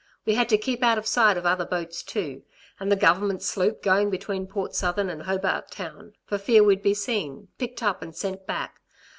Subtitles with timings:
[0.25, 2.41] We had to keep out of sight of other boats too,
[2.79, 6.95] and the Government sloop going between Port Southern and Hobart Town, for fear we'd be
[6.95, 8.79] seen, picked up and sent back.